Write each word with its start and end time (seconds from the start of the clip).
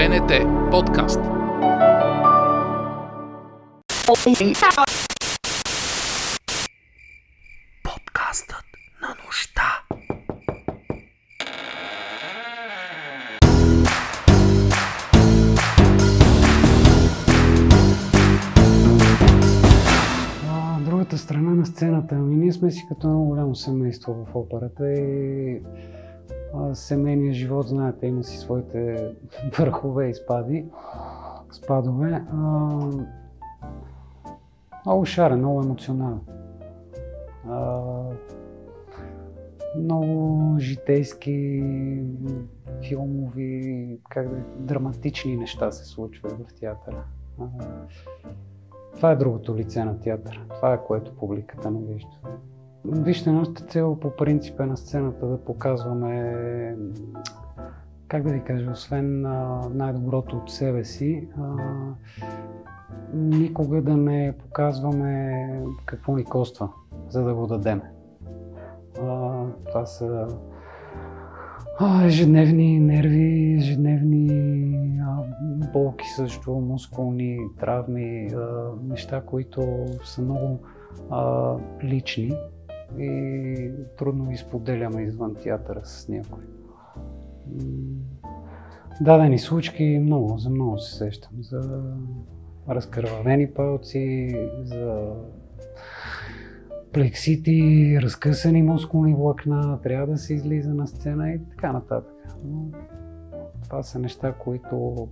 БНТ 0.00 0.32
подкаст. 0.70 1.20
Подкастът 7.82 8.64
на 9.02 9.08
нощта. 9.24 9.82
А, 20.48 20.80
другата 20.80 21.18
страна 21.18 21.54
на 21.54 21.66
сцената. 21.66 22.14
Ами 22.14 22.36
ние 22.36 22.52
сме 22.52 22.70
си 22.70 22.84
като 22.88 23.06
едно 23.06 23.24
голямо 23.24 23.54
семейство 23.54 24.26
в 24.32 24.36
операта 24.36 24.92
и 24.92 25.60
а, 26.54 26.74
семейният 26.74 27.34
живот, 27.34 27.68
знаете, 27.68 28.06
има 28.06 28.24
си 28.24 28.38
своите 28.38 29.12
върхове 29.58 30.08
и 30.08 30.14
спади, 30.14 30.66
спадове. 31.52 32.24
А, 32.32 32.38
много 34.86 35.04
шарен, 35.04 35.38
много 35.38 35.62
емоционален. 35.62 36.20
А, 37.48 37.80
много 39.76 40.56
житейски, 40.58 41.62
филмови, 42.88 43.98
как 44.08 44.28
да, 44.28 44.36
драматични 44.58 45.36
неща 45.36 45.72
се 45.72 45.84
случват 45.84 46.32
в 46.32 46.54
театъра. 46.60 47.04
А, 47.40 47.46
това 48.94 49.10
е 49.10 49.16
другото 49.16 49.56
лице 49.56 49.84
на 49.84 50.00
театъра. 50.00 50.40
Това 50.48 50.72
е 50.74 50.84
което 50.84 51.16
публиката 51.16 51.70
не 51.70 51.80
вижда. 51.80 52.18
Вижте, 52.84 53.32
нашата 53.32 53.64
цел 53.64 53.96
по 54.00 54.16
принцип 54.16 54.60
е 54.60 54.66
на 54.66 54.76
сцената 54.76 55.26
да 55.26 55.44
показваме, 55.44 56.76
как 58.08 58.22
да 58.22 58.32
ви 58.32 58.40
кажа, 58.40 58.70
освен 58.70 59.20
най-доброто 59.70 60.36
от 60.36 60.50
себе 60.50 60.84
си, 60.84 61.28
никога 63.14 63.82
да 63.82 63.96
не 63.96 64.34
показваме 64.38 65.46
какво 65.84 66.16
ни 66.16 66.24
коства, 66.24 66.68
за 67.08 67.24
да 67.24 67.34
го 67.34 67.46
дадем. 67.46 67.82
Това 69.66 69.86
са 69.86 70.26
ежедневни 72.04 72.80
нерви, 72.80 73.54
ежедневни 73.58 74.30
болки 75.72 76.06
също, 76.16 76.52
мускулни 76.52 77.38
травми, 77.58 78.30
неща, 78.82 79.22
които 79.26 79.86
са 80.04 80.22
много 80.22 80.58
лични 81.82 82.32
и 82.98 83.72
трудно 83.98 84.26
ги 84.26 84.36
споделяме 84.36 85.02
извън 85.02 85.34
театъра 85.34 85.80
с 85.84 86.08
някой. 86.08 86.42
Дадени 89.00 89.38
случки 89.38 90.00
много, 90.02 90.38
за 90.38 90.50
много 90.50 90.78
се 90.78 90.96
сещам. 90.96 91.32
За 91.40 91.82
разкървавени 92.68 93.50
палци, 93.50 94.30
за 94.62 95.12
плексити, 96.92 97.98
разкъсани 98.02 98.62
мускулни 98.62 99.14
влакна, 99.14 99.80
трябва 99.82 100.06
да 100.06 100.18
се 100.18 100.34
излиза 100.34 100.74
на 100.74 100.86
сцена 100.86 101.30
и 101.30 101.40
така 101.48 101.72
нататък. 101.72 102.14
Но 102.44 102.66
това 103.62 103.82
са 103.82 103.98
неща, 103.98 104.32
които 104.32 105.08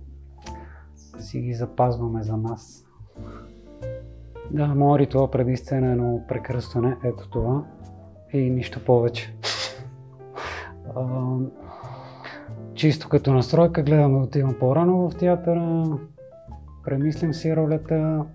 си 1.19 1.39
ги 1.39 1.53
запазваме 1.53 2.23
за 2.23 2.37
нас. 2.37 2.88
Да, 4.51 4.67
моят 4.67 5.01
ритуал 5.01 5.27
преди 5.27 5.57
сцена 5.57 5.87
е 5.87 5.91
едно 5.91 6.21
прекръстване, 6.27 6.97
ето 7.03 7.29
това 7.29 7.63
и 8.33 8.49
нищо 8.49 8.85
повече. 8.85 9.33
А, 10.95 11.03
чисто 12.73 13.09
като 13.09 13.33
настройка, 13.33 13.83
гледам 13.83 14.13
да 14.13 14.19
отивам 14.19 14.55
по-рано 14.59 15.09
в 15.09 15.15
театъра, 15.15 15.83
премислям 16.85 17.33
си 17.33 17.55
ролята, 17.55 18.25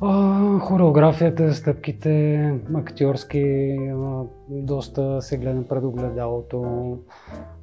а, 0.00 0.58
хореографията, 0.58 1.54
стъпките, 1.54 2.54
актьорски, 2.74 3.76
а, 3.90 4.22
доста 4.48 5.22
се 5.22 5.38
гледам 5.38 5.64
пред 5.64 5.84
огледалото. 5.84 6.98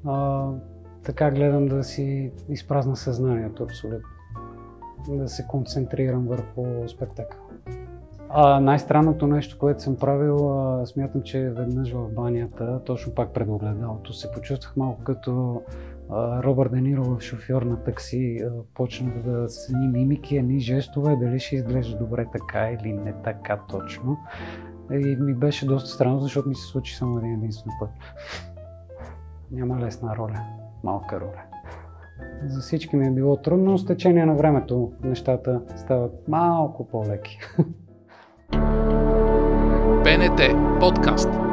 А, 0.05 0.47
така 1.03 1.31
гледам 1.31 1.67
да 1.67 1.83
си 1.83 2.31
изпразна 2.49 2.95
съзнанието 2.95 3.63
абсолютно. 3.63 4.18
Да 5.07 5.27
се 5.27 5.47
концентрирам 5.47 6.27
върху 6.27 6.65
спектакъл. 6.87 7.39
А, 8.29 8.59
най-странното 8.59 9.27
нещо, 9.27 9.57
което 9.59 9.81
съм 9.81 9.95
правил, 9.95 10.59
а, 10.59 10.85
смятам, 10.85 11.21
че 11.21 11.49
веднъж 11.49 11.91
в 11.91 12.09
банята, 12.13 12.81
точно 12.85 13.13
пак 13.13 13.33
пред 13.33 13.47
огледалото, 13.47 14.13
се 14.13 14.31
почувствах 14.31 14.77
малко 14.77 15.03
като 15.03 15.61
а, 16.09 16.43
Робърт 16.43 16.71
Дениро 16.71 17.03
в 17.03 17.21
шофьор 17.21 17.61
на 17.61 17.83
такси. 17.83 18.41
А, 18.43 18.49
почнах 18.73 19.23
да 19.23 19.49
с 19.49 19.69
едни 19.69 19.87
мимики, 19.87 20.37
едни 20.37 20.59
жестове, 20.59 21.15
дали 21.15 21.39
ще 21.39 21.55
изглежда 21.55 21.97
добре 21.97 22.25
така 22.31 22.69
или 22.69 22.93
не 22.93 23.13
така 23.23 23.59
точно. 23.69 24.17
И 24.91 25.15
ми 25.19 25.33
беше 25.33 25.65
доста 25.65 25.89
странно, 25.89 26.19
защото 26.19 26.49
ми 26.49 26.55
се 26.55 26.65
случи 26.65 26.95
само 26.95 27.17
един 27.17 27.33
единствен 27.33 27.73
път. 27.79 27.89
Няма 29.51 29.79
лесна 29.79 30.15
роля, 30.15 30.45
малка 30.83 31.19
роля. 31.19 31.41
За 32.47 32.61
всички 32.61 32.95
ми 32.95 33.07
е 33.07 33.11
било 33.11 33.37
трудно, 33.37 33.71
но 33.71 33.77
с 33.77 33.85
течение 33.85 34.25
на 34.25 34.35
времето 34.35 34.91
нещата 35.03 35.61
стават 35.75 36.27
малко 36.27 36.87
по-леки. 36.87 37.39
БНТ 40.03 40.41
подкаст. 40.79 41.48